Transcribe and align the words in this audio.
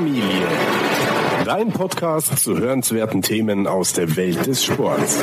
Familie. 0.00 0.48
Dein 1.44 1.70
Podcast 1.74 2.38
zu 2.38 2.56
hörenswerten 2.56 3.20
Themen 3.20 3.66
aus 3.66 3.92
der 3.92 4.16
Welt 4.16 4.46
des 4.46 4.64
Sports. 4.64 5.22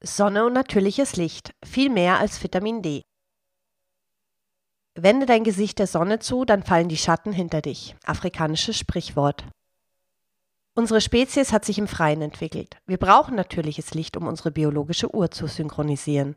Sonne 0.00 0.46
und 0.46 0.54
natürliches 0.54 1.16
Licht. 1.16 1.52
Viel 1.62 1.90
mehr 1.90 2.18
als 2.18 2.42
Vitamin 2.42 2.80
D. 2.80 3.02
Wende 4.94 5.26
dein 5.26 5.44
Gesicht 5.44 5.78
der 5.78 5.86
Sonne 5.86 6.18
zu, 6.18 6.46
dann 6.46 6.62
fallen 6.62 6.88
die 6.88 6.96
Schatten 6.96 7.34
hinter 7.34 7.60
dich. 7.60 7.94
Afrikanisches 8.06 8.78
Sprichwort. 8.78 9.44
Unsere 10.74 11.02
Spezies 11.02 11.52
hat 11.52 11.66
sich 11.66 11.76
im 11.76 11.88
Freien 11.88 12.22
entwickelt. 12.22 12.78
Wir 12.86 12.96
brauchen 12.96 13.34
natürliches 13.34 13.92
Licht, 13.92 14.16
um 14.16 14.26
unsere 14.26 14.50
biologische 14.50 15.14
Uhr 15.14 15.30
zu 15.30 15.46
synchronisieren. 15.46 16.36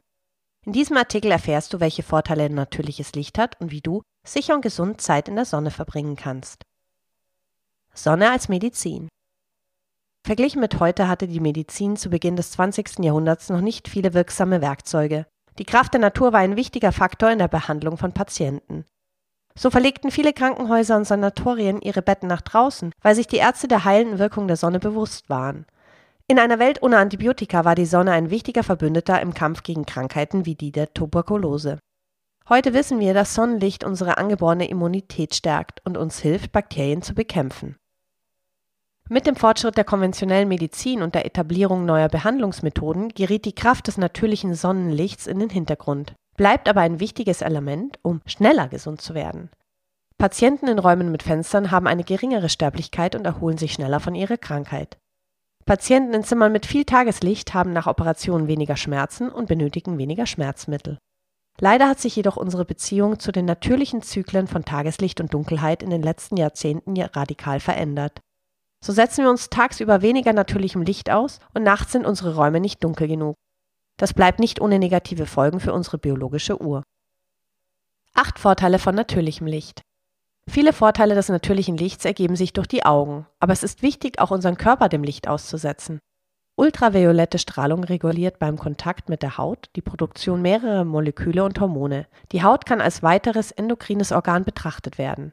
In 0.65 0.73
diesem 0.73 0.97
Artikel 0.97 1.31
erfährst 1.31 1.73
du, 1.73 1.79
welche 1.79 2.03
Vorteile 2.03 2.49
natürliches 2.49 3.13
Licht 3.13 3.37
hat 3.37 3.59
und 3.61 3.71
wie 3.71 3.81
du 3.81 4.01
sicher 4.27 4.55
und 4.55 4.61
gesund 4.61 5.01
Zeit 5.01 5.29
in 5.29 5.35
der 5.35 5.45
Sonne 5.45 5.71
verbringen 5.71 6.15
kannst. 6.15 6.63
Sonne 7.93 8.29
als 8.29 8.49
Medizin. 8.49 9.07
Verglichen 10.25 10.59
mit 10.59 10.79
heute 10.79 11.07
hatte 11.07 11.27
die 11.27 11.39
Medizin 11.39 11.95
zu 11.95 12.09
Beginn 12.09 12.35
des 12.35 12.51
20. 12.51 12.99
Jahrhunderts 12.99 13.49
noch 13.49 13.61
nicht 13.61 13.87
viele 13.87 14.13
wirksame 14.13 14.61
Werkzeuge. 14.61 15.25
Die 15.57 15.65
Kraft 15.65 15.93
der 15.93 16.01
Natur 16.01 16.33
war 16.33 16.41
ein 16.41 16.55
wichtiger 16.55 16.91
Faktor 16.91 17.31
in 17.31 17.39
der 17.39 17.47
Behandlung 17.47 17.97
von 17.97 18.13
Patienten. 18.13 18.85
So 19.55 19.69
verlegten 19.69 20.11
viele 20.11 20.33
Krankenhäuser 20.33 20.95
und 20.95 21.05
Sanatorien 21.05 21.81
ihre 21.81 22.01
Betten 22.01 22.27
nach 22.27 22.41
draußen, 22.41 22.93
weil 23.01 23.15
sich 23.15 23.27
die 23.27 23.37
Ärzte 23.37 23.67
der 23.67 23.83
heilenden 23.85 24.19
Wirkung 24.19 24.47
der 24.47 24.57
Sonne 24.57 24.79
bewusst 24.79 25.29
waren. 25.29 25.65
In 26.29 26.37
einer 26.37 26.59
Welt 26.59 26.83
ohne 26.83 26.99
Antibiotika 26.99 27.65
war 27.65 27.73
die 27.73 27.87
Sonne 27.87 28.11
ein 28.11 28.29
wichtiger 28.29 28.61
Verbündeter 28.61 29.19
im 29.19 29.33
Kampf 29.33 29.63
gegen 29.63 29.87
Krankheiten 29.87 30.45
wie 30.45 30.53
die 30.53 30.71
der 30.71 30.93
Tuberkulose. 30.93 31.79
Heute 32.47 32.75
wissen 32.75 32.99
wir, 32.99 33.15
dass 33.15 33.33
Sonnenlicht 33.33 33.83
unsere 33.83 34.19
angeborene 34.19 34.69
Immunität 34.69 35.33
stärkt 35.33 35.83
und 35.85 35.97
uns 35.97 36.19
hilft, 36.19 36.51
Bakterien 36.51 37.01
zu 37.01 37.15
bekämpfen. 37.15 37.77
Mit 39.09 39.25
dem 39.25 39.35
Fortschritt 39.35 39.75
der 39.75 39.85
konventionellen 39.85 40.47
Medizin 40.47 41.01
und 41.01 41.15
der 41.15 41.25
Etablierung 41.25 41.85
neuer 41.85 42.09
Behandlungsmethoden 42.09 43.09
geriet 43.09 43.45
die 43.45 43.55
Kraft 43.55 43.87
des 43.87 43.97
natürlichen 43.97 44.53
Sonnenlichts 44.53 45.25
in 45.25 45.39
den 45.39 45.49
Hintergrund 45.49 46.13
bleibt 46.37 46.69
aber 46.69 46.81
ein 46.81 46.99
wichtiges 46.99 47.41
Element, 47.41 47.99
um 48.01 48.21
schneller 48.25 48.69
gesund 48.69 49.01
zu 49.01 49.15
werden. 49.15 49.49
Patienten 50.17 50.67
in 50.67 50.79
Räumen 50.79 51.11
mit 51.11 51.23
Fenstern 51.23 51.71
haben 51.71 51.87
eine 51.87 52.05
geringere 52.05 52.49
Sterblichkeit 52.49 53.15
und 53.15 53.25
erholen 53.25 53.57
sich 53.57 53.73
schneller 53.73 53.99
von 53.99 54.15
ihrer 54.15 54.37
Krankheit. 54.37 54.97
Patienten 55.65 56.13
in 56.13 56.23
Zimmern 56.23 56.51
mit 56.51 56.65
viel 56.65 56.85
Tageslicht 56.85 57.53
haben 57.53 57.73
nach 57.73 57.87
Operationen 57.87 58.47
weniger 58.47 58.75
Schmerzen 58.75 59.29
und 59.29 59.47
benötigen 59.47 59.97
weniger 59.97 60.25
Schmerzmittel. 60.25 60.97
Leider 61.59 61.89
hat 61.89 61.99
sich 61.99 62.15
jedoch 62.15 62.37
unsere 62.37 62.65
Beziehung 62.65 63.19
zu 63.19 63.31
den 63.31 63.45
natürlichen 63.45 64.01
Zyklen 64.01 64.47
von 64.47 64.63
Tageslicht 64.63 65.19
und 65.19 65.33
Dunkelheit 65.33 65.83
in 65.83 65.89
den 65.89 66.01
letzten 66.01 66.37
Jahrzehnten 66.37 66.99
radikal 66.99 67.59
verändert. 67.59 68.21
So 68.83 68.93
setzen 68.93 69.23
wir 69.23 69.29
uns 69.29 69.49
tagsüber 69.49 70.01
weniger 70.01 70.31
natürlichem 70.31 70.81
Licht 70.81 71.09
aus 71.09 71.39
und 71.53 71.63
nachts 71.63 71.91
sind 71.91 72.05
unsere 72.05 72.35
Räume 72.35 72.61
nicht 72.61 72.83
dunkel 72.83 73.07
genug. 73.07 73.35
Das 73.97 74.13
bleibt 74.13 74.39
nicht 74.39 74.61
ohne 74.61 74.79
negative 74.79 75.25
Folgen 75.25 75.59
für 75.59 75.73
unsere 75.73 75.97
biologische 75.97 76.61
Uhr. 76.61 76.83
Acht 78.13 78.39
Vorteile 78.39 78.79
von 78.79 78.95
natürlichem 78.95 79.45
Licht. 79.45 79.81
Viele 80.49 80.73
Vorteile 80.73 81.13
des 81.13 81.29
natürlichen 81.29 81.77
Lichts 81.77 82.05
ergeben 82.05 82.35
sich 82.35 82.53
durch 82.53 82.65
die 82.65 82.83
Augen, 82.83 83.27
aber 83.39 83.53
es 83.53 83.61
ist 83.61 83.83
wichtig, 83.83 84.19
auch 84.19 84.31
unseren 84.31 84.57
Körper 84.57 84.89
dem 84.89 85.03
Licht 85.03 85.27
auszusetzen. 85.27 85.99
Ultraviolette 86.55 87.37
Strahlung 87.37 87.83
reguliert 87.83 88.39
beim 88.39 88.57
Kontakt 88.57 89.09
mit 89.09 89.21
der 89.21 89.37
Haut 89.37 89.69
die 89.75 89.83
Produktion 89.83 90.41
mehrerer 90.41 90.85
Moleküle 90.85 91.43
und 91.43 91.59
Hormone. 91.59 92.07
Die 92.31 92.43
Haut 92.43 92.65
kann 92.65 92.81
als 92.81 93.03
weiteres 93.03 93.51
endokrines 93.51 94.11
Organ 94.11 94.43
betrachtet 94.43 94.97
werden. 94.97 95.31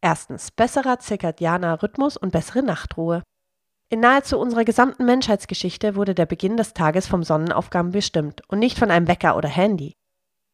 Erstens 0.00 0.50
besserer 0.50 0.98
zirkadianer 0.98 1.80
Rhythmus 1.80 2.16
und 2.16 2.32
bessere 2.32 2.64
Nachtruhe. 2.64 3.22
In 3.90 4.00
nahezu 4.00 4.38
unserer 4.38 4.64
gesamten 4.64 5.06
Menschheitsgeschichte 5.06 5.94
wurde 5.94 6.16
der 6.16 6.26
Beginn 6.26 6.56
des 6.56 6.74
Tages 6.74 7.06
vom 7.06 7.22
Sonnenaufgang 7.22 7.92
bestimmt 7.92 8.42
und 8.48 8.58
nicht 8.58 8.76
von 8.76 8.90
einem 8.90 9.06
Wecker 9.06 9.36
oder 9.36 9.48
Handy. 9.48 9.94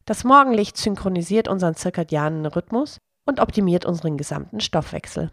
Das 0.05 0.25
Morgenlicht 0.25 0.77
synchronisiert 0.77 1.49
unseren 1.49 1.75
zirkadianen 1.75 2.45
Rhythmus 2.45 2.99
und 3.27 3.41
optimiert 3.41 3.85
unseren 3.85 4.17
gesamten 4.17 4.61
Stoffwechsel. 4.61 5.31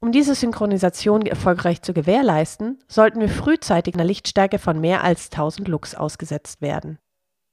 Um 0.00 0.12
diese 0.12 0.34
Synchronisation 0.34 1.24
erfolgreich 1.26 1.82
zu 1.82 1.92
gewährleisten, 1.92 2.78
sollten 2.86 3.20
wir 3.20 3.28
frühzeitig 3.28 3.94
einer 3.94 4.04
Lichtstärke 4.04 4.58
von 4.58 4.80
mehr 4.80 5.02
als 5.02 5.30
1000 5.30 5.68
Lux 5.68 5.94
ausgesetzt 5.94 6.60
werden. 6.60 6.98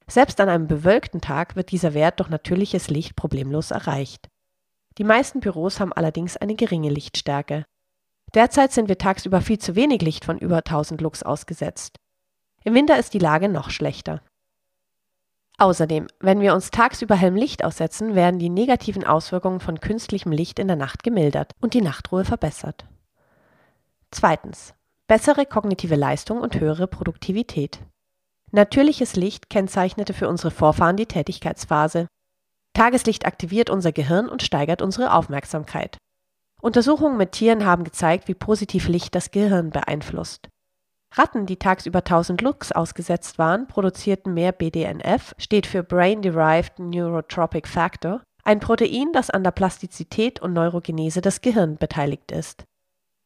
Selbst 0.07 0.39
an 0.41 0.49
einem 0.49 0.67
bewölkten 0.67 1.21
Tag 1.21 1.55
wird 1.55 1.71
dieser 1.71 1.93
Wert 1.93 2.19
durch 2.19 2.29
natürliches 2.29 2.89
Licht 2.89 3.15
problemlos 3.15 3.71
erreicht. 3.71 4.27
Die 4.97 5.05
meisten 5.05 5.39
Büros 5.39 5.79
haben 5.79 5.93
allerdings 5.93 6.37
eine 6.37 6.55
geringe 6.55 6.89
Lichtstärke. 6.89 7.65
Derzeit 8.33 8.71
sind 8.73 8.89
wir 8.89 8.97
tagsüber 8.97 9.41
viel 9.41 9.59
zu 9.59 9.75
wenig 9.75 10.01
Licht 10.01 10.25
von 10.25 10.37
über 10.37 10.57
1000 10.57 11.01
Lux 11.01 11.23
ausgesetzt. 11.23 11.97
Im 12.63 12.73
Winter 12.73 12.97
ist 12.97 13.13
die 13.13 13.19
Lage 13.19 13.49
noch 13.49 13.69
schlechter. 13.69 14.21
Außerdem, 15.63 16.07
wenn 16.19 16.41
wir 16.41 16.53
uns 16.55 16.71
tagsüber 16.71 17.15
hellem 17.15 17.37
Licht 17.37 17.63
aussetzen, 17.63 18.15
werden 18.15 18.37
die 18.37 18.49
negativen 18.49 19.05
Auswirkungen 19.05 19.61
von 19.61 19.79
künstlichem 19.79 20.33
Licht 20.33 20.59
in 20.59 20.67
der 20.67 20.75
Nacht 20.75 21.03
gemildert 21.03 21.53
und 21.61 21.73
die 21.73 21.79
Nachtruhe 21.79 22.25
verbessert. 22.25 22.83
Zweitens. 24.11 24.73
Bessere 25.07 25.45
kognitive 25.45 25.95
Leistung 25.95 26.41
und 26.41 26.59
höhere 26.59 26.85
Produktivität. 26.87 27.79
Natürliches 28.51 29.15
Licht 29.15 29.49
kennzeichnete 29.49 30.13
für 30.13 30.27
unsere 30.27 30.51
Vorfahren 30.51 30.97
die 30.97 31.05
Tätigkeitsphase. 31.05 32.07
Tageslicht 32.73 33.25
aktiviert 33.25 33.69
unser 33.69 33.93
Gehirn 33.93 34.27
und 34.27 34.43
steigert 34.43 34.81
unsere 34.81 35.13
Aufmerksamkeit. 35.13 35.95
Untersuchungen 36.59 37.15
mit 37.15 37.31
Tieren 37.31 37.65
haben 37.65 37.85
gezeigt, 37.85 38.27
wie 38.27 38.35
positiv 38.35 38.89
Licht 38.89 39.15
das 39.15 39.31
Gehirn 39.31 39.69
beeinflusst. 39.69 40.49
Ratten, 41.15 41.45
die 41.45 41.57
tagsüber 41.57 41.99
1000 41.99 42.41
Lux 42.41 42.71
ausgesetzt 42.71 43.37
waren, 43.37 43.67
produzierten 43.67 44.33
mehr 44.33 44.51
BDNF, 44.51 45.35
steht 45.37 45.67
für 45.67 45.83
Brain 45.83 46.23
Derived 46.23 46.79
Neurotropic 46.79 47.67
Factor, 47.67 48.21
ein 48.43 48.59
Protein, 48.59 49.13
das 49.13 49.29
an 49.29 49.43
der 49.43 49.51
Plastizität 49.51 50.41
und 50.41 50.53
Neurogenese 50.53 51.21
des 51.21 51.41
Gehirns 51.41 51.77
beteiligt 51.77 52.31
ist. 52.31 52.65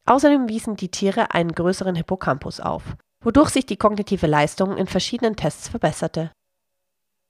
Außerdem 0.05 0.49
wiesen 0.49 0.75
die 0.75 0.91
Tiere 0.91 1.33
einen 1.33 1.53
größeren 1.53 1.95
Hippocampus 1.95 2.59
auf, 2.59 2.83
wodurch 3.23 3.49
sich 3.49 3.65
die 3.65 3.77
kognitive 3.77 4.27
Leistung 4.27 4.75
in 4.77 4.87
verschiedenen 4.87 5.35
Tests 5.35 5.69
verbesserte. 5.69 6.31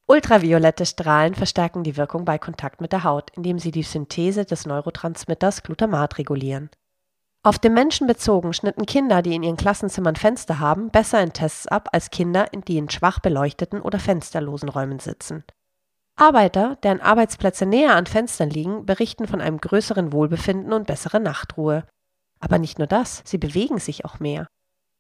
Ultraviolette 0.08 0.86
Strahlen 0.86 1.36
verstärken 1.36 1.84
die 1.84 1.98
Wirkung 1.98 2.26
bei 2.26 2.38
Kontakt 2.38 2.82
mit 2.82 2.94
der 2.94 3.04
Haut, 3.04 3.30
indem 3.36 3.60
sie 3.60 3.72
die 3.72 3.84
Synthese 3.84 4.46
des 4.46 4.66
Neurotransmitters 4.66 5.64
Glutamat 5.64 6.18
regulieren. 6.18 6.70
Auf 7.48 7.60
den 7.60 7.74
Menschen 7.74 8.08
bezogen 8.08 8.52
schnitten 8.52 8.86
Kinder, 8.86 9.22
die 9.22 9.34
in 9.34 9.42
ihren 9.42 9.56
Klassenzimmern 9.56 10.18
Fenster 10.18 10.60
haben, 10.60 10.90
besser 10.90 11.24
in 11.24 11.32
Tests 11.32 11.66
ab 11.66 11.88
als 11.94 12.10
Kinder, 12.10 12.48
die 12.68 12.78
in 12.78 12.90
schwach 12.90 13.20
beleuchteten 13.20 13.82
oder 13.82 14.00
fensterlosen 14.00 14.68
Räumen 14.68 15.00
sitzen. 15.00 15.46
Arbeiter, 16.18 16.78
deren 16.84 17.00
Arbeitsplätze 17.00 17.66
näher 17.66 17.96
an 17.96 18.06
Fenstern 18.06 18.50
liegen, 18.50 18.86
berichten 18.86 19.28
von 19.28 19.40
einem 19.40 19.62
größeren 19.62 20.12
Wohlbefinden 20.12 20.74
und 20.74 20.88
besserer 20.88 21.20
Nachtruhe. 21.20 21.86
Aber 22.42 22.60
nicht 22.60 22.80
nur 22.80 22.88
das, 22.88 23.22
sie 23.24 23.38
bewegen 23.38 23.80
sich 23.80 24.04
auch 24.04 24.20
mehr. 24.20 24.48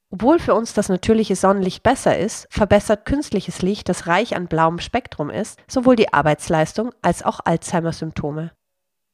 Obwohl 0.09 0.39
für 0.39 0.55
uns 0.55 0.73
das 0.73 0.87
natürliche 0.87 1.35
Sonnenlicht 1.35 1.83
besser 1.83 2.17
ist, 2.17 2.47
verbessert 2.49 3.03
künstliches 3.03 3.61
Licht, 3.61 3.89
das 3.89 4.07
reich 4.07 4.37
an 4.37 4.47
blauem 4.47 4.79
Spektrum 4.79 5.29
ist, 5.29 5.59
sowohl 5.67 5.97
die 5.97 6.13
Arbeitsleistung 6.13 6.91
als 7.01 7.23
auch 7.23 7.41
Alzheimer-Symptome. 7.43 8.51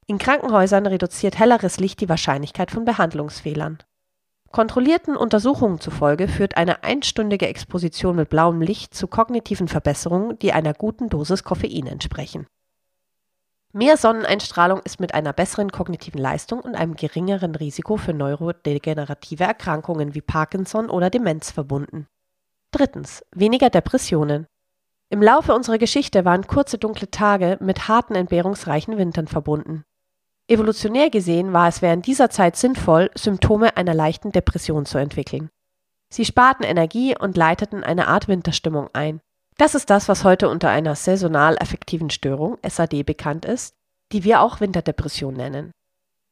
In 0.05 0.17
Krankenhäusern 0.17 0.85
reduziert 0.85 1.39
helleres 1.39 1.79
Licht 1.79 2.01
die 2.01 2.09
Wahrscheinlichkeit 2.09 2.71
von 2.71 2.85
Behandlungsfehlern. 2.85 3.79
Kontrollierten 4.51 5.15
Untersuchungen 5.15 5.79
zufolge 5.79 6.27
führt 6.27 6.57
eine 6.57 6.83
einstündige 6.83 7.47
Exposition 7.47 8.15
mit 8.15 8.29
blauem 8.29 8.61
Licht 8.61 8.93
zu 8.93 9.07
kognitiven 9.07 9.67
Verbesserungen, 9.67 10.37
die 10.39 10.53
einer 10.53 10.73
guten 10.73 11.09
Dosis 11.09 11.43
Koffein 11.43 11.87
entsprechen. 11.87 12.45
Mehr 13.71 13.97
Sonneneinstrahlung 13.97 14.81
ist 14.83 14.99
mit 14.99 15.15
einer 15.15 15.33
besseren 15.33 15.71
kognitiven 15.71 16.21
Leistung 16.21 16.59
und 16.59 16.75
einem 16.75 16.95
geringeren 16.95 17.55
Risiko 17.55 17.97
für 17.97 18.13
neurodegenerative 18.13 19.45
Erkrankungen 19.45 20.13
wie 20.13 20.21
Parkinson 20.21 20.91
oder 20.91 21.09
Demenz 21.09 21.49
verbunden. 21.49 22.05
Drittens. 22.69 23.23
Weniger 23.31 23.71
Depressionen. 23.71 24.45
Im 25.09 25.23
Laufe 25.23 25.55
unserer 25.55 25.79
Geschichte 25.79 26.25
waren 26.25 26.45
kurze 26.45 26.77
dunkle 26.77 27.09
Tage 27.09 27.57
mit 27.61 27.87
harten 27.87 28.13
entbehrungsreichen 28.13 28.97
Wintern 28.99 29.27
verbunden. 29.27 29.83
Evolutionär 30.47 31.09
gesehen 31.09 31.53
war 31.53 31.69
es 31.69 31.81
während 31.81 32.05
dieser 32.05 32.29
Zeit 32.29 32.57
sinnvoll, 32.57 33.09
Symptome 33.15 33.77
einer 33.77 33.93
leichten 33.93 34.33
Depression 34.33 34.85
zu 34.85 34.97
entwickeln. 34.97 35.49
Sie 36.09 36.25
sparten 36.25 36.65
Energie 36.65 37.17
und 37.17 37.37
leiteten 37.37 37.83
eine 37.83 38.07
Art 38.07 38.27
Winterstimmung 38.27 38.89
ein. 38.93 39.21
Das 39.57 39.73
ist 39.73 39.89
das, 39.89 40.09
was 40.09 40.25
heute 40.25 40.49
unter 40.49 40.69
einer 40.69 40.95
saisonal 40.95 41.57
affektiven 41.57 42.09
Störung, 42.09 42.57
SAD, 42.67 43.03
bekannt 43.03 43.45
ist, 43.45 43.75
die 44.11 44.25
wir 44.25 44.41
auch 44.41 44.59
Winterdepression 44.59 45.33
nennen. 45.33 45.71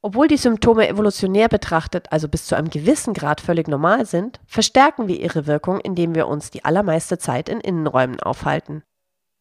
Obwohl 0.02 0.28
die 0.28 0.38
Symptome 0.38 0.90
evolutionär 0.90 1.48
betrachtet 1.48 2.12
also 2.12 2.28
bis 2.28 2.48
zu 2.48 2.56
einem 2.56 2.70
gewissen 2.70 3.14
Grad 3.14 3.40
völlig 3.40 3.68
normal 3.68 4.06
sind, 4.06 4.42
verstärken 4.46 5.08
wir 5.08 5.20
ihre 5.20 5.48
Wirkung, 5.48 5.80
indem 5.80 6.16
wir 6.16 6.28
uns 6.28 6.50
die 6.52 6.66
allermeiste 6.66 7.18
Zeit 7.18 7.48
in 7.48 7.62
Innenräumen 7.62 8.20
aufhalten. 8.20 8.84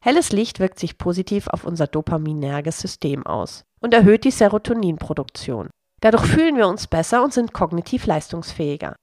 Helles 0.00 0.30
Licht 0.32 0.60
wirkt 0.60 0.78
sich 0.78 0.96
positiv 0.96 1.48
auf 1.48 1.64
unser 1.64 1.86
dopaminerges 1.86 2.78
System 2.78 3.26
aus 3.26 3.64
und 3.80 3.94
erhöht 3.94 4.24
die 4.24 4.30
Serotoninproduktion. 4.30 5.70
Dadurch 6.00 6.26
fühlen 6.26 6.56
wir 6.56 6.68
uns 6.68 6.86
besser 6.86 7.22
und 7.22 7.32
sind 7.32 7.52
kognitiv 7.52 8.06
leistungsfähiger. 8.06 8.96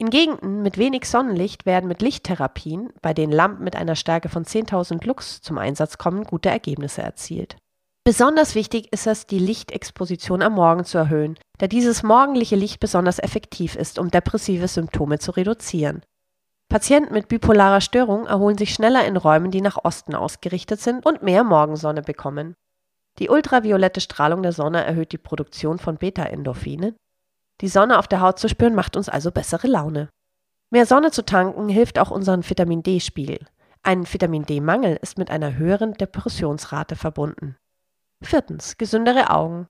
In 0.00 0.10
Gegenden 0.10 0.62
mit 0.62 0.78
wenig 0.78 1.06
Sonnenlicht 1.06 1.66
werden 1.66 1.88
mit 1.88 2.02
Lichttherapien, 2.02 2.90
bei 3.02 3.12
denen 3.12 3.32
Lampen 3.32 3.64
mit 3.64 3.74
einer 3.74 3.96
Stärke 3.96 4.28
von 4.28 4.44
10.000 4.44 5.04
Lux 5.04 5.42
zum 5.42 5.58
Einsatz 5.58 5.98
kommen, 5.98 6.22
gute 6.22 6.50
Ergebnisse 6.50 7.02
erzielt. 7.02 7.56
Besonders 8.04 8.54
wichtig 8.54 8.92
ist 8.92 9.08
es, 9.08 9.26
die 9.26 9.40
Lichtexposition 9.40 10.40
am 10.40 10.54
Morgen 10.54 10.84
zu 10.84 10.98
erhöhen, 10.98 11.36
da 11.58 11.66
dieses 11.66 12.04
morgendliche 12.04 12.56
Licht 12.56 12.78
besonders 12.78 13.18
effektiv 13.18 13.74
ist, 13.74 13.98
um 13.98 14.10
depressive 14.10 14.68
Symptome 14.68 15.18
zu 15.18 15.32
reduzieren. 15.32 16.02
Patienten 16.70 17.12
mit 17.12 17.28
bipolarer 17.28 17.80
Störung 17.80 18.26
erholen 18.26 18.56
sich 18.56 18.72
schneller 18.72 19.04
in 19.04 19.16
Räumen, 19.16 19.50
die 19.50 19.60
nach 19.60 19.84
Osten 19.84 20.14
ausgerichtet 20.14 20.80
sind 20.80 21.04
und 21.04 21.22
mehr 21.22 21.42
Morgensonne 21.42 22.02
bekommen. 22.02 22.54
Die 23.18 23.28
ultraviolette 23.28 24.00
Strahlung 24.00 24.42
der 24.42 24.52
Sonne 24.52 24.84
erhöht 24.84 25.12
die 25.12 25.18
Produktion 25.18 25.78
von 25.78 25.96
Beta-Endorphinen. 25.96 26.96
Die 27.60 27.68
Sonne 27.68 27.98
auf 27.98 28.06
der 28.06 28.20
Haut 28.20 28.38
zu 28.38 28.48
spüren 28.48 28.74
macht 28.74 28.96
uns 28.96 29.08
also 29.08 29.30
bessere 29.30 29.66
Laune. 29.66 30.08
Mehr 30.70 30.86
Sonne 30.86 31.10
zu 31.10 31.24
tanken 31.24 31.68
hilft 31.68 31.98
auch 31.98 32.10
unseren 32.10 32.48
Vitamin 32.48 32.82
D-Spiegel. 32.82 33.40
Ein 33.82 34.12
Vitamin 34.12 34.44
D-Mangel 34.44 34.98
ist 35.02 35.18
mit 35.18 35.30
einer 35.30 35.56
höheren 35.56 35.94
Depressionsrate 35.94 36.94
verbunden. 36.94 37.56
Viertens. 38.22 38.76
Gesündere 38.76 39.30
Augen. 39.30 39.66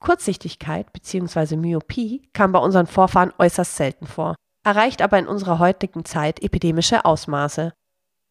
Kurzsichtigkeit 0.00 0.92
bzw. 0.92 1.56
Myopie 1.56 2.30
kam 2.32 2.52
bei 2.52 2.60
unseren 2.60 2.86
Vorfahren 2.86 3.32
äußerst 3.38 3.76
selten 3.76 4.06
vor 4.06 4.36
erreicht 4.68 5.00
aber 5.00 5.18
in 5.18 5.26
unserer 5.26 5.58
heutigen 5.58 6.04
Zeit 6.04 6.42
epidemische 6.42 7.06
Ausmaße. 7.06 7.72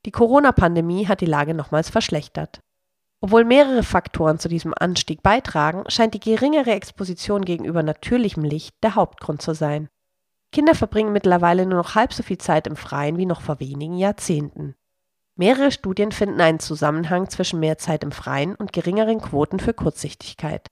Die 0.06 0.12
Corona-Pandemie 0.12 1.08
hat 1.08 1.22
die 1.22 1.26
Lage 1.26 1.56
nochmals 1.56 1.90
verschlechtert. 1.90 2.60
Obwohl 3.20 3.46
mehrere 3.46 3.84
Faktoren 3.84 4.38
zu 4.38 4.48
diesem 4.48 4.74
Anstieg 4.78 5.24
beitragen, 5.24 5.84
scheint 5.88 6.14
die 6.14 6.20
geringere 6.20 6.72
Exposition 6.72 7.46
gegenüber 7.46 7.82
natürlichem 7.82 8.44
Licht 8.44 8.76
der 8.84 8.96
Hauptgrund 8.96 9.42
zu 9.42 9.54
sein. 9.54 9.90
Kinder 10.52 10.76
verbringen 10.76 11.14
mittlerweile 11.14 11.66
nur 11.66 11.80
noch 11.80 11.96
halb 11.96 12.14
so 12.14 12.24
viel 12.24 12.38
Zeit 12.38 12.68
im 12.68 12.76
Freien 12.76 13.18
wie 13.18 13.26
noch 13.26 13.42
vor 13.42 13.60
wenigen 13.60 13.98
Jahrzehnten. 13.98 14.76
Mehrere 15.36 15.72
Studien 15.72 16.12
finden 16.12 16.42
einen 16.42 16.60
Zusammenhang 16.60 17.30
zwischen 17.30 17.60
mehr 17.60 17.78
Zeit 17.78 18.04
im 18.04 18.12
Freien 18.12 18.56
und 18.56 18.74
geringeren 18.74 19.20
Quoten 19.20 19.60
für 19.60 19.74
Kurzsichtigkeit. 19.74 20.68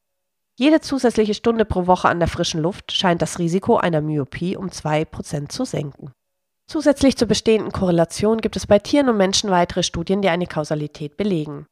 Jede 0.57 0.79
zusätzliche 0.79 1.33
Stunde 1.33 1.65
pro 1.65 1.85
Woche 1.85 2.07
an 2.07 2.19
der 2.19 2.29
frischen 2.29 2.61
Luft 2.61 2.91
scheint 2.91 3.21
das 3.21 3.39
Risiko 3.39 3.77
einer 3.77 4.01
Myopie 4.01 4.55
um 4.55 4.67
2% 4.67 5.49
zu 5.49 5.65
senken. 5.65 6.13
Zusätzlich 6.67 7.17
zur 7.17 7.27
bestehenden 7.27 7.71
Korrelation 7.71 8.39
gibt 8.39 8.55
es 8.55 8.65
bei 8.65 8.79
Tieren 8.79 9.09
und 9.09 9.17
Menschen 9.17 9.51
weitere 9.51 9.83
Studien, 9.83 10.21
die 10.21 10.29
eine 10.29 10.47
Kausalität 10.47 11.17
belegen. 11.17 11.67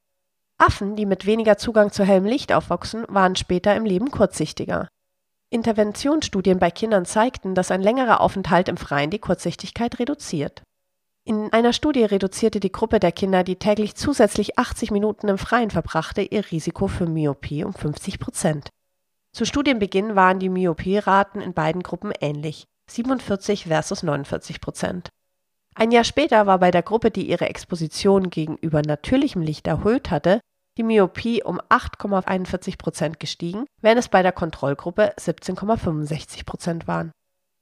Affen, 0.66 0.96
die 0.96 1.06
mit 1.06 1.26
weniger 1.26 1.58
Zugang 1.58 1.92
zu 1.92 2.06
hellem 2.06 2.24
Licht 2.24 2.54
aufwachsen, 2.54 3.04
waren 3.10 3.36
später 3.36 3.76
im 3.76 3.84
Leben 3.84 4.12
kurzsichtiger. 4.12 4.88
Interventionsstudien 5.50 6.58
bei 6.58 6.72
Kindern 6.72 7.06
zeigten, 7.06 7.54
dass 7.54 7.70
ein 7.70 7.82
längerer 7.82 8.22
Aufenthalt 8.22 8.70
im 8.70 8.78
Freien 8.78 9.10
die 9.10 9.20
Kurzsichtigkeit 9.20 10.00
reduziert. 10.00 10.64
In 11.26 11.52
einer 11.52 11.74
Studie 11.74 12.06
reduzierte 12.06 12.62
die 12.62 12.72
Gruppe 12.72 13.02
der 13.02 13.12
Kinder, 13.12 13.44
die 13.44 13.58
täglich 13.58 13.96
zusätzlich 13.96 14.58
80 14.58 14.92
Minuten 14.92 15.28
im 15.28 15.38
Freien 15.38 15.70
verbrachte, 15.70 16.22
ihr 16.22 16.50
Risiko 16.50 16.88
für 16.88 17.08
Myopie 17.08 17.66
um 17.66 17.74
50 17.74 18.20
Prozent. 18.20 18.70
Zu 19.34 19.46
Studienbeginn 19.46 20.16
waren 20.16 20.40
die 20.40 20.50
Myopie-Raten 20.50 21.42
in 21.42 21.54
beiden 21.54 21.84
Gruppen 21.84 22.14
ähnlich, 22.22 22.64
47 22.90 23.66
versus 23.66 24.02
49 24.02 24.62
Prozent. 24.62 25.10
Ein 25.76 25.92
Jahr 25.92 26.04
später 26.06 26.46
war 26.46 26.60
bei 26.60 26.72
der 26.72 26.84
Gruppe, 26.84 27.12
die 27.12 27.30
ihre 27.30 27.50
Exposition 27.50 28.30
gegenüber 28.30 28.82
natürlichem 28.82 29.42
Licht 29.42 29.68
erhöht 29.68 30.10
hatte, 30.10 30.40
die 30.78 30.84
Myopie 30.84 31.44
um 31.44 31.60
8,41 31.70 32.78
Prozent 32.78 33.20
gestiegen, 33.20 33.66
während 33.82 34.00
es 34.00 34.10
bei 34.10 34.22
der 34.24 34.32
Kontrollgruppe 34.32 35.14
17,65 35.18 36.46
Prozent 36.46 36.88
waren. 36.88 37.12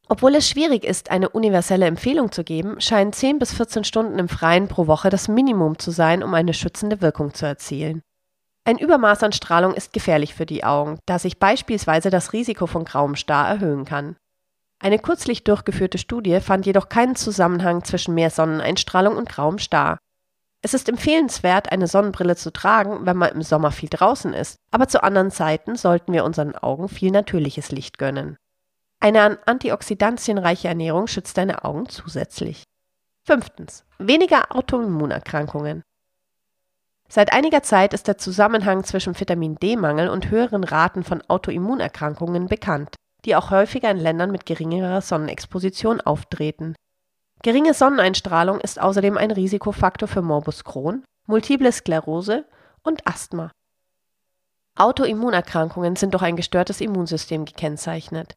Obwohl 0.08 0.36
es 0.36 0.50
schwierig 0.50 0.84
ist, 0.84 1.10
eine 1.10 1.30
universelle 1.30 1.86
Empfehlung 1.86 2.32
zu 2.32 2.44
geben, 2.44 2.82
scheinen 2.82 3.14
10 3.14 3.40
bis 3.40 3.54
14 3.54 3.84
Stunden 3.84 4.20
im 4.20 4.28
Freien 4.28 4.68
pro 4.68 4.88
Woche 4.88 5.10
das 5.10 5.28
Minimum 5.28 5.80
zu 5.80 5.92
sein, 5.92 6.22
um 6.22 6.34
eine 6.34 6.54
schützende 6.54 7.02
Wirkung 7.02 7.34
zu 7.34 7.46
erzielen. 7.46 8.02
Ein 8.64 8.78
Übermaß 8.78 9.24
an 9.24 9.32
Strahlung 9.32 9.74
ist 9.74 9.94
gefährlich 9.94 10.34
für 10.34 10.46
die 10.46 10.64
Augen, 10.64 11.00
da 11.06 11.18
sich 11.18 11.40
beispielsweise 11.40 12.10
das 12.10 12.34
Risiko 12.34 12.68
von 12.68 12.86
grauem 12.86 13.16
Star 13.16 13.48
erhöhen 13.48 13.86
kann. 13.86 14.18
Eine 14.80 15.00
kürzlich 15.00 15.44
durchgeführte 15.44 15.98
Studie 15.98 16.40
fand 16.42 16.66
jedoch 16.66 16.90
keinen 16.90 17.16
Zusammenhang 17.16 17.84
zwischen 17.84 18.14
mehr 18.14 18.30
Sonneneinstrahlung 18.32 19.16
und 19.16 19.30
grauem 19.30 19.60
Star. 19.60 19.98
Es 20.62 20.76
ist 20.76 20.90
empfehlenswert, 20.90 21.72
eine 21.72 21.88
Sonnenbrille 21.88 22.36
zu 22.36 22.52
tragen, 22.52 23.06
wenn 23.06 23.18
man 23.18 23.32
im 23.32 23.42
Sommer 23.42 23.72
viel 23.72 23.90
draußen 23.90 24.34
ist, 24.34 24.58
aber 24.70 24.88
zu 24.88 25.04
anderen 25.04 25.32
Zeiten 25.32 25.76
sollten 25.76 26.14
wir 26.14 26.24
unseren 26.24 26.56
Augen 26.56 26.88
viel 26.88 27.12
natürliches 27.12 27.72
Licht 27.72 27.98
gönnen. 27.98 28.38
Eine 29.00 29.22
an 29.24 29.38
Antioxidantien 29.46 30.38
reiche 30.38 30.68
Ernährung 30.68 31.08
schützt 31.08 31.38
deine 31.38 31.66
Augen 31.66 31.90
zusätzlich. 31.90 32.64
Fünftens. 33.24 33.84
Weniger 33.98 34.56
Autoimmunerkrankungen. 34.56 35.82
Seit 37.10 37.34
einiger 37.34 37.64
Zeit 37.64 37.94
ist 37.94 38.08
der 38.08 38.20
Zusammenhang 38.20 38.84
zwischen 38.84 39.20
Vitamin 39.20 39.56
D-Mangel 39.56 40.10
und 40.10 40.30
höheren 40.30 40.64
Raten 40.64 41.04
von 41.04 41.22
Autoimmunerkrankungen 41.28 42.48
bekannt, 42.48 42.96
die 43.26 43.36
auch 43.36 43.50
häufiger 43.50 43.90
in 43.90 43.98
Ländern 43.98 44.32
mit 44.32 44.46
geringerer 44.46 45.02
Sonnenexposition 45.02 46.00
auftreten. 46.00 46.76
Geringe 47.44 47.74
Sonneneinstrahlung 47.74 48.60
ist 48.60 48.80
außerdem 48.80 49.18
ein 49.18 49.32
Risikofaktor 49.32 50.08
für 50.08 50.22
Morbus 50.22 50.64
Crohn, 50.64 51.04
Multiple 51.26 51.72
Sklerose 51.72 52.46
und 52.84 53.08
Asthma. 53.08 53.52
Autoimmunerkrankungen 54.78 55.96
sind 55.96 56.14
durch 56.14 56.24
ein 56.24 56.36
gestörtes 56.36 56.82
Immunsystem 56.82 57.46
gekennzeichnet. 57.46 58.34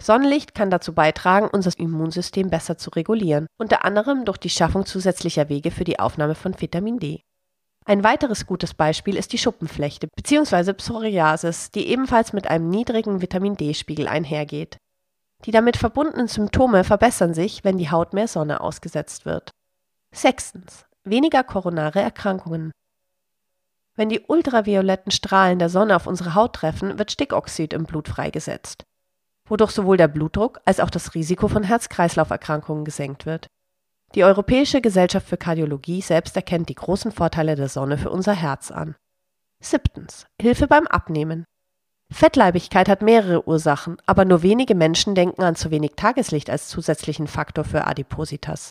Sonnenlicht 0.00 0.56
kann 0.56 0.70
dazu 0.70 0.92
beitragen, 0.92 1.48
unser 1.52 1.78
Immunsystem 1.78 2.50
besser 2.50 2.76
zu 2.76 2.90
regulieren, 2.90 3.46
unter 3.58 3.84
anderem 3.84 4.24
durch 4.24 4.38
die 4.38 4.50
Schaffung 4.50 4.86
zusätzlicher 4.86 5.48
Wege 5.48 5.70
für 5.70 5.84
die 5.84 6.00
Aufnahme 6.00 6.34
von 6.34 6.60
Vitamin 6.60 6.98
D. 6.98 7.22
Ein 7.84 8.02
weiteres 8.02 8.46
gutes 8.46 8.74
Beispiel 8.74 9.16
ist 9.16 9.32
die 9.32 9.38
Schuppenflechte 9.38 10.08
bzw. 10.16 10.72
Psoriasis, 10.72 11.70
die 11.70 11.86
ebenfalls 11.86 12.32
mit 12.32 12.48
einem 12.48 12.68
niedrigen 12.68 13.22
Vitamin 13.22 13.56
D-Spiegel 13.56 14.08
einhergeht. 14.08 14.78
Die 15.44 15.50
damit 15.50 15.76
verbundenen 15.76 16.28
Symptome 16.28 16.84
verbessern 16.84 17.34
sich, 17.34 17.64
wenn 17.64 17.78
die 17.78 17.90
Haut 17.90 18.12
mehr 18.12 18.28
Sonne 18.28 18.60
ausgesetzt 18.60 19.24
wird. 19.24 19.50
Sechstens. 20.12 20.86
Weniger 21.04 21.42
koronare 21.42 22.00
Erkrankungen. 22.00 22.70
Wenn 23.96 24.08
die 24.08 24.20
ultravioletten 24.20 25.10
Strahlen 25.10 25.58
der 25.58 25.68
Sonne 25.68 25.96
auf 25.96 26.06
unsere 26.06 26.34
Haut 26.34 26.54
treffen, 26.54 26.98
wird 26.98 27.10
Stickoxid 27.10 27.72
im 27.72 27.84
Blut 27.84 28.08
freigesetzt 28.08 28.84
wodurch 29.52 29.72
sowohl 29.72 29.98
der 29.98 30.08
Blutdruck 30.08 30.60
als 30.64 30.80
auch 30.80 30.90
das 30.90 31.14
Risiko 31.14 31.46
von 31.46 31.62
Herz-Kreislauf-Erkrankungen 31.62 32.84
gesenkt 32.84 33.26
wird. 33.26 33.46
Die 34.14 34.24
Europäische 34.24 34.80
Gesellschaft 34.80 35.28
für 35.28 35.36
Kardiologie 35.36 36.00
selbst 36.00 36.36
erkennt 36.36 36.68
die 36.70 36.74
großen 36.74 37.12
Vorteile 37.12 37.54
der 37.54 37.68
Sonne 37.68 37.98
für 37.98 38.10
unser 38.10 38.32
Herz 38.32 38.70
an. 38.70 38.94
Siebtens. 39.60 40.26
Hilfe 40.40 40.66
beim 40.66 40.86
Abnehmen. 40.86 41.44
Fettleibigkeit 42.12 42.88
hat 42.88 43.02
mehrere 43.02 43.46
Ursachen, 43.46 43.96
aber 44.06 44.24
nur 44.24 44.42
wenige 44.42 44.74
Menschen 44.74 45.14
denken 45.14 45.42
an 45.42 45.56
zu 45.56 45.70
wenig 45.70 45.92
Tageslicht 45.96 46.50
als 46.50 46.68
zusätzlichen 46.68 47.26
Faktor 47.26 47.64
für 47.64 47.86
Adipositas. 47.86 48.70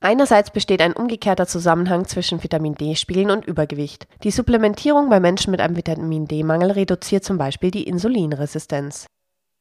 Einerseits 0.00 0.50
besteht 0.50 0.82
ein 0.82 0.94
umgekehrter 0.94 1.46
Zusammenhang 1.46 2.06
zwischen 2.06 2.42
Vitamin 2.42 2.74
D-Spiegeln 2.74 3.30
und 3.30 3.46
Übergewicht. 3.46 4.08
Die 4.24 4.32
Supplementierung 4.32 5.08
bei 5.08 5.20
Menschen 5.20 5.52
mit 5.52 5.60
einem 5.60 5.76
Vitamin 5.76 6.26
D-Mangel 6.26 6.72
reduziert 6.72 7.24
zum 7.24 7.38
Beispiel 7.38 7.70
die 7.70 7.84
Insulinresistenz. 7.84 9.06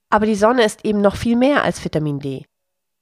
Aber 0.10 0.26
die 0.26 0.36
Sonne 0.36 0.64
ist 0.64 0.84
eben 0.84 1.00
noch 1.00 1.16
viel 1.16 1.36
mehr 1.36 1.64
als 1.64 1.84
Vitamin 1.84 2.20
D. 2.20 2.46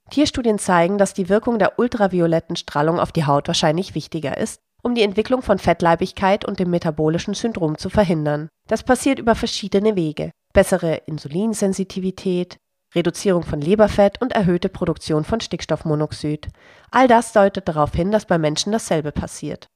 Tierstudien 0.10 0.60
zeigen, 0.60 0.98
dass 0.98 1.14
die 1.14 1.30
Wirkung 1.30 1.60
der 1.60 1.80
ultravioletten 1.80 2.58
Strahlung 2.58 3.00
auf 3.00 3.12
die 3.14 3.26
Haut 3.26 3.48
wahrscheinlich 3.48 3.96
wichtiger 3.96 4.38
ist, 4.38 4.60
um 4.82 4.94
die 4.96 5.04
Entwicklung 5.04 5.42
von 5.42 5.60
Fettleibigkeit 5.60 6.44
und 6.46 6.60
dem 6.60 6.70
metabolischen 6.70 7.36
Syndrom 7.36 7.78
zu 7.78 7.90
verhindern. 7.90 8.50
Das 8.70 8.84
passiert 8.84 9.18
über 9.18 9.34
verschiedene 9.34 9.96
Wege. 9.96 10.32
Bessere 10.54 11.02
Insulinsensitivität, 11.08 12.58
Reduzierung 12.94 13.44
von 13.44 13.60
Leberfett 13.60 14.22
und 14.22 14.32
erhöhte 14.32 14.70
Produktion 14.70 15.24
von 15.24 15.42
Stickstoffmonoxid. 15.42 16.50
All 16.92 17.08
das 17.08 17.34
deutet 17.34 17.68
darauf 17.68 17.94
hin, 17.94 18.12
dass 18.12 18.28
bei 18.28 18.38
Menschen 18.38 18.72
dasselbe 18.72 19.12
passiert. 19.12 19.68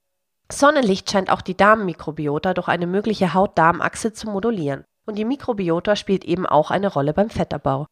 Sonnenlicht 0.51 1.09
scheint 1.09 1.31
auch 1.31 1.41
die 1.41 1.57
Darmmikrobiota 1.57 2.53
durch 2.53 2.67
eine 2.67 2.85
mögliche 2.85 3.33
Haut-Darm-Achse 3.33 4.13
zu 4.13 4.29
modulieren. 4.29 4.83
Und 5.07 5.17
die 5.17 5.25
Mikrobiota 5.25 5.95
spielt 5.95 6.23
eben 6.23 6.45
auch 6.45 6.69
eine 6.69 6.93
Rolle 6.93 7.13
beim 7.13 7.31
Fettabbau. 7.31 7.87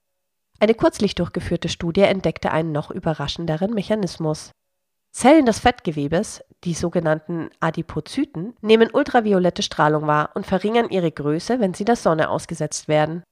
Eine 0.60 0.76
kürzlich 0.76 1.16
durchgeführte 1.16 1.68
Studie 1.68 2.02
entdeckte 2.02 2.52
einen 2.52 2.72
noch 2.72 2.92
überraschenderen 2.92 3.74
Mechanismus. 3.74 4.52
Zellen 5.12 5.46
des 5.46 5.60
Fettgewebes, 5.60 6.44
die 6.64 6.74
sogenannten 6.74 7.50
Adipozyten, 7.60 8.56
nehmen 8.62 8.90
ultraviolette 8.92 9.62
Strahlung 9.62 10.08
wahr 10.08 10.32
und 10.36 10.46
verringern 10.46 10.90
ihre 10.90 11.12
Größe, 11.12 11.60
wenn 11.60 11.74
sie 11.74 11.86
der 11.86 11.98
Sonne 11.98 12.30
ausgesetzt 12.30 12.88
werden. 12.88 13.24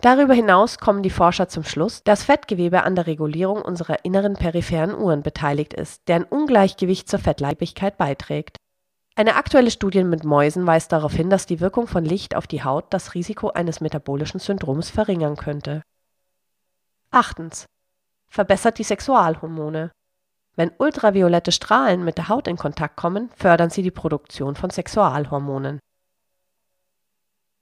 Darüber 0.00 0.34
hinaus 0.34 0.78
kommen 0.78 1.02
die 1.02 1.10
Forscher 1.10 1.48
zum 1.48 1.64
Schluss, 1.64 2.02
dass 2.02 2.24
Fettgewebe 2.24 2.82
an 2.82 2.94
der 2.94 3.06
Regulierung 3.06 3.62
unserer 3.62 4.04
inneren 4.04 4.34
peripheren 4.34 4.94
Uhren 4.94 5.22
beteiligt 5.22 5.72
ist, 5.72 6.02
deren 6.08 6.24
Ungleichgewicht 6.24 7.08
zur 7.08 7.20
Fettleibigkeit 7.20 7.96
beiträgt. 7.96 8.56
Eine 9.16 9.36
aktuelle 9.36 9.70
Studie 9.70 10.02
mit 10.02 10.24
Mäusen 10.24 10.66
weist 10.66 10.92
darauf 10.92 11.14
hin, 11.14 11.30
dass 11.30 11.46
die 11.46 11.60
Wirkung 11.60 11.86
von 11.86 12.04
Licht 12.04 12.34
auf 12.34 12.46
die 12.46 12.64
Haut 12.64 12.92
das 12.92 13.14
Risiko 13.14 13.48
eines 13.48 13.80
metabolischen 13.80 14.40
Syndroms 14.40 14.90
verringern 14.90 15.36
könnte. 15.36 15.82
Achtens. 17.10 17.64
Verbessert 18.28 18.78
die 18.78 18.84
Sexualhormone. 18.84 19.92
Wenn 20.56 20.72
ultraviolette 20.78 21.52
Strahlen 21.52 22.04
mit 22.04 22.16
der 22.16 22.28
Haut 22.28 22.46
in 22.46 22.56
Kontakt 22.56 22.96
kommen, 22.96 23.30
fördern 23.36 23.70
sie 23.70 23.82
die 23.82 23.90
Produktion 23.90 24.54
von 24.54 24.70
Sexualhormonen. 24.70 25.80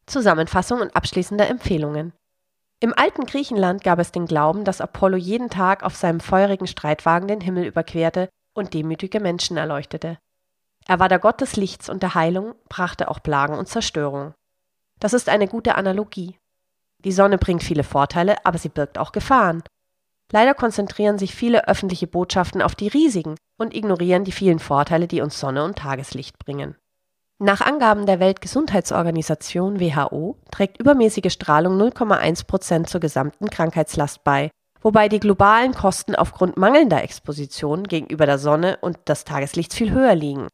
Zusammenfassung 0.07 0.81
und 0.81 0.95
abschließende 0.95 1.47
Empfehlungen. 1.47 2.13
Im 2.81 2.93
alten 2.97 3.25
Griechenland 3.25 3.85
gab 3.85 3.99
es 3.99 4.13
den 4.13 4.27
Glauben, 4.27 4.65
dass 4.65 4.81
Apollo 4.81 5.17
jeden 5.17 5.49
Tag 5.49 5.85
auf 5.85 5.95
seinem 5.95 6.21
feurigen 6.21 6.67
Streitwagen 6.67 7.29
den 7.29 7.41
Himmel 7.41 7.65
überquerte 7.65 8.29
und 8.55 8.75
demütige 8.75 9.21
Menschen 9.21 9.57
erleuchtete. 9.57 10.19
Er 10.87 10.99
war 10.99 11.09
der 11.09 11.21
Gott 11.21 11.41
des 11.41 11.57
Lichts 11.57 11.89
und 11.89 12.03
der 12.03 12.15
Heilung, 12.15 12.55
brachte 12.69 13.09
auch 13.09 13.23
Plagen 13.23 13.55
und 13.55 13.69
Zerstörung. 13.69 14.35
Das 14.99 15.13
ist 15.13 15.29
eine 15.29 15.47
gute 15.47 15.77
Analogie. 15.77 16.37
Die 17.05 17.13
Sonne 17.13 17.39
bringt 17.39 17.63
viele 17.63 17.85
Vorteile, 17.85 18.45
aber 18.45 18.59
sie 18.59 18.69
birgt 18.69 18.99
auch 18.99 19.13
Gefahren. 19.13 19.63
Leider 20.33 20.55
konzentrieren 20.55 21.19
sich 21.19 21.35
viele 21.35 21.69
öffentliche 21.69 22.07
Botschaften 22.07 22.63
auf 22.63 22.75
die 22.75 22.89
Risiken 22.89 23.37
und 23.59 23.77
ignorieren 23.77 24.25
die 24.25 24.33
vielen 24.33 24.59
Vorteile, 24.59 25.07
die 25.07 25.21
uns 25.21 25.39
Sonne 25.39 25.63
und 25.63 25.77
Tageslicht 25.77 26.39
bringen. 26.39 26.75
Nach 27.39 27.61
Angaben 27.61 28.07
der 28.07 28.19
Weltgesundheitsorganisation 28.19 29.79
WHO 29.79 30.39
trägt 30.51 30.81
übermäßige 30.81 31.33
Strahlung 31.33 31.79
0,1 31.79 32.47
Prozent 32.47 32.89
zur 32.89 33.01
gesamten 33.01 33.51
Krankheitslast 33.51 34.25
bei, 34.25 34.51
wobei 34.81 35.09
die 35.09 35.21
globalen 35.21 35.75
Kosten 35.75 36.15
aufgrund 36.15 36.57
mangelnder 36.57 37.03
Exposition 37.03 37.85
gegenüber 37.85 38.25
der 38.25 38.39
Sonne 38.39 38.79
und 38.81 39.09
des 39.09 39.25
Tageslichts 39.25 39.75
viel 39.75 39.91
höher 39.91 40.15
liegen. 40.15 40.49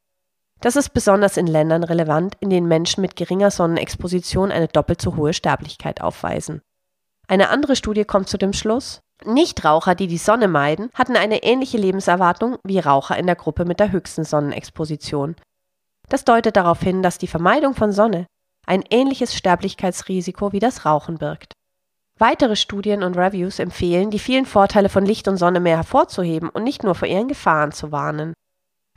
Das 0.61 0.75
ist 0.75 0.91
besonders 0.91 1.37
in 1.37 1.47
Ländern 1.47 1.85
relevant, 1.85 2.35
in 2.41 2.51
denen 2.51 2.67
Menschen 2.67 3.01
mit 3.01 3.15
geringer 3.15 3.53
Sonnenexposition 3.53 4.51
eine 4.51 4.67
doppelt 4.67 5.01
so 5.01 5.15
hohe 5.15 5.35
Sterblichkeit 5.35 6.01
aufweisen. 6.01 6.63
Eine 7.29 7.51
andere 7.51 7.77
Studie 7.77 8.05
kommt 8.05 8.29
zu 8.29 8.39
dem 8.39 8.53
Schluss, 8.53 9.03
Nichtraucher, 9.25 9.95
die 9.95 10.07
die 10.07 10.19
Sonne 10.19 10.49
meiden, 10.49 10.91
hatten 10.95 11.17
eine 11.17 11.43
ähnliche 11.43 11.79
Lebenserwartung 11.79 12.57
wie 12.65 12.79
Raucher 12.79 13.17
in 13.17 13.27
der 13.27 13.37
Gruppe 13.37 13.65
mit 13.65 13.81
der 13.81 13.93
höchsten 13.93 14.25
Sonnenexposition. 14.25 15.37
Das 16.09 16.25
deutet 16.25 16.57
darauf 16.57 16.81
hin, 16.81 17.03
dass 17.03 17.19
die 17.19 17.27
Vermeidung 17.27 17.75
von 17.75 17.93
Sonne 17.93 18.27
ein 18.67 18.85
ähnliches 18.91 19.35
Sterblichkeitsrisiko 19.35 20.53
wie 20.53 20.61
das 20.61 20.85
Rauchen 20.85 21.19
birgt. 21.19 21.53
Weitere 22.19 22.57
Studien 22.57 23.03
und 23.03 23.17
Reviews 23.17 23.59
empfehlen, 23.59 24.11
die 24.11 24.19
vielen 24.19 24.45
Vorteile 24.45 24.89
von 24.89 25.07
Licht 25.07 25.29
und 25.29 25.37
Sonne 25.37 25.61
mehr 25.61 25.77
hervorzuheben 25.77 26.49
und 26.49 26.65
nicht 26.65 26.83
nur 26.83 26.95
vor 26.95 27.09
ihren 27.09 27.29
Gefahren 27.29 27.73
zu 27.73 27.93
warnen. 27.93 28.35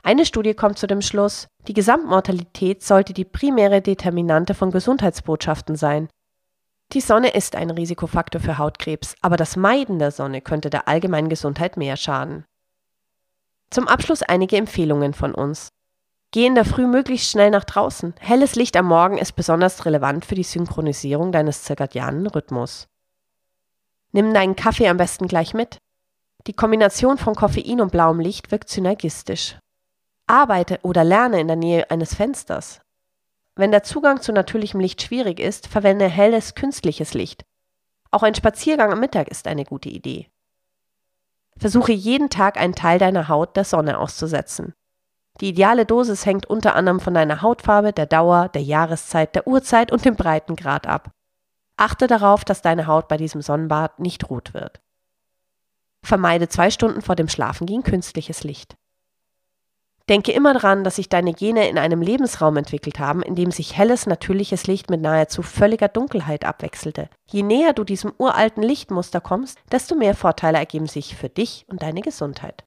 Eine 0.02 0.26
Studie 0.26 0.54
kommt 0.54 0.78
zu 0.78 0.88
dem 0.88 1.00
Schluss, 1.00 1.46
die 1.68 1.74
Gesamtmortalität 1.74 2.82
sollte 2.82 3.12
die 3.12 3.24
primäre 3.24 3.80
Determinante 3.80 4.54
von 4.54 4.72
Gesundheitsbotschaften 4.72 5.76
sein. 5.76 6.08
Die 6.92 7.00
Sonne 7.00 7.30
ist 7.30 7.56
ein 7.56 7.70
Risikofaktor 7.70 8.40
für 8.40 8.58
Hautkrebs, 8.58 9.14
aber 9.22 9.38
das 9.38 9.56
Meiden 9.56 9.98
der 9.98 10.10
Sonne 10.10 10.42
könnte 10.42 10.68
der 10.68 10.88
allgemeinen 10.88 11.30
Gesundheit 11.30 11.78
mehr 11.78 11.96
schaden. 11.96 12.44
Zum 13.70 13.88
Abschluss 13.88 14.22
einige 14.22 14.58
Empfehlungen 14.58 15.14
von 15.14 15.34
uns. 15.34 15.68
Geh 16.32 16.46
in 16.46 16.54
der 16.54 16.66
Früh 16.66 16.86
möglichst 16.86 17.30
schnell 17.30 17.50
nach 17.50 17.64
draußen. 17.64 18.14
Helles 18.20 18.56
Licht 18.56 18.76
am 18.76 18.86
Morgen 18.86 19.16
ist 19.16 19.32
besonders 19.32 19.86
relevant 19.86 20.26
für 20.26 20.34
die 20.34 20.42
Synchronisierung 20.42 21.32
deines 21.32 21.62
zirkadianen 21.62 22.26
Rhythmus. 22.26 22.88
Nimm 24.12 24.34
deinen 24.34 24.56
Kaffee 24.56 24.88
am 24.88 24.98
besten 24.98 25.26
gleich 25.28 25.54
mit. 25.54 25.78
Die 26.46 26.52
Kombination 26.52 27.16
von 27.16 27.34
Koffein 27.34 27.80
und 27.80 27.92
blauem 27.92 28.20
Licht 28.20 28.50
wirkt 28.50 28.68
synergistisch. 28.68 29.56
Arbeite 30.26 30.78
oder 30.82 31.04
lerne 31.04 31.40
in 31.40 31.46
der 31.46 31.56
Nähe 31.56 31.90
eines 31.90 32.14
Fensters. 32.14 32.80
Wenn 33.54 33.70
der 33.70 33.82
Zugang 33.82 34.20
zu 34.20 34.32
natürlichem 34.32 34.80
Licht 34.80 35.02
schwierig 35.02 35.38
ist, 35.38 35.66
verwende 35.66 36.08
helles 36.08 36.54
künstliches 36.54 37.12
Licht. 37.12 37.44
Auch 38.10 38.22
ein 38.22 38.34
Spaziergang 38.34 38.92
am 38.92 39.00
Mittag 39.00 39.28
ist 39.28 39.46
eine 39.46 39.64
gute 39.64 39.88
Idee. 39.88 40.28
Versuche 41.58 41.92
jeden 41.92 42.30
Tag 42.30 42.58
einen 42.58 42.74
Teil 42.74 42.98
deiner 42.98 43.28
Haut 43.28 43.56
der 43.56 43.64
Sonne 43.64 43.98
auszusetzen. 43.98 44.74
Die 45.40 45.48
ideale 45.48 45.86
Dosis 45.86 46.26
hängt 46.26 46.46
unter 46.46 46.74
anderem 46.74 47.00
von 47.00 47.14
deiner 47.14 47.42
Hautfarbe, 47.42 47.92
der 47.92 48.06
Dauer, 48.06 48.48
der 48.48 48.62
Jahreszeit, 48.62 49.34
der 49.34 49.46
Uhrzeit 49.46 49.92
und 49.92 50.04
dem 50.04 50.16
Breitengrad 50.16 50.86
ab. 50.86 51.10
Achte 51.76 52.06
darauf, 52.06 52.44
dass 52.44 52.62
deine 52.62 52.86
Haut 52.86 53.08
bei 53.08 53.16
diesem 53.16 53.42
Sonnenbad 53.42 53.98
nicht 53.98 54.28
rot 54.30 54.54
wird. 54.54 54.80
Vermeide 56.02 56.48
zwei 56.48 56.70
Stunden 56.70 57.00
vor 57.00 57.16
dem 57.16 57.28
Schlafengehen 57.28 57.82
künstliches 57.82 58.44
Licht. 58.44 58.76
Denke 60.08 60.32
immer 60.32 60.54
daran, 60.54 60.84
dass 60.84 60.96
sich 60.96 61.08
deine 61.08 61.32
Gene 61.32 61.68
in 61.68 61.78
einem 61.78 62.02
Lebensraum 62.02 62.56
entwickelt 62.56 62.98
haben, 62.98 63.22
in 63.22 63.34
dem 63.34 63.50
sich 63.50 63.76
helles, 63.76 64.06
natürliches 64.06 64.66
Licht 64.66 64.90
mit 64.90 65.00
nahezu 65.00 65.42
völliger 65.42 65.88
Dunkelheit 65.88 66.44
abwechselte. 66.44 67.08
Je 67.30 67.42
näher 67.42 67.72
du 67.72 67.84
diesem 67.84 68.12
uralten 68.18 68.62
Lichtmuster 68.62 69.20
kommst, 69.20 69.58
desto 69.70 69.94
mehr 69.94 70.14
Vorteile 70.14 70.58
ergeben 70.58 70.86
sich 70.86 71.16
für 71.16 71.28
dich 71.28 71.64
und 71.68 71.82
deine 71.82 72.00
Gesundheit. 72.00 72.64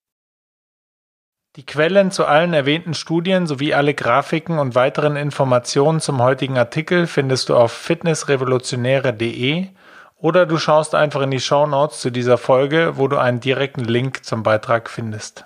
Die 1.56 1.66
Quellen 1.66 2.12
zu 2.12 2.26
allen 2.26 2.54
erwähnten 2.54 2.94
Studien 2.94 3.48
sowie 3.48 3.74
alle 3.74 3.94
Grafiken 3.94 4.60
und 4.60 4.76
weiteren 4.76 5.16
Informationen 5.16 6.02
zum 6.02 6.22
heutigen 6.22 6.58
Artikel 6.58 7.08
findest 7.08 7.48
du 7.48 7.56
auf 7.56 7.72
fitnessrevolutionäre.de 7.72 9.68
oder 10.18 10.46
du 10.46 10.58
schaust 10.58 10.96
einfach 10.96 11.22
in 11.22 11.32
die 11.32 11.40
Show 11.40 11.66
Notes 11.66 12.02
zu 12.02 12.10
dieser 12.10 12.38
Folge, 12.38 12.98
wo 12.98 13.08
du 13.08 13.18
einen 13.18 13.40
direkten 13.40 13.86
Link 13.86 14.26
zum 14.26 14.44
Beitrag 14.44 14.90
findest. 14.90 15.46